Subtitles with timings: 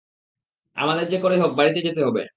[0.77, 2.21] আমাদের যে করেই হোক বাড়িতে যেতে হবে!